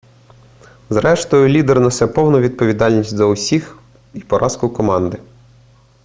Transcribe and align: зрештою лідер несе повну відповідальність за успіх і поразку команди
зрештою 0.89 1.49
лідер 1.49 1.79
несе 1.79 2.07
повну 2.07 2.39
відповідальність 2.39 3.17
за 3.17 3.25
успіх 3.25 3.77
і 4.13 4.19
поразку 4.19 4.69
команди 4.69 5.17